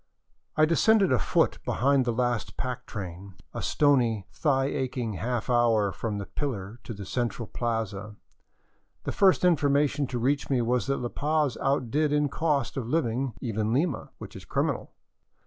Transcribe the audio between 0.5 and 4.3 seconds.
I descended afoot behind the last pack train, a stony,